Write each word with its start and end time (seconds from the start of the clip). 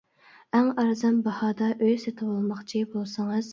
ئەڭ 0.59 0.71
ئەرزان 0.83 1.19
باھادا 1.27 1.69
ئۆي 1.83 1.95
سېتىۋالماقچى 2.07 2.85
بولسىڭىز! 2.97 3.47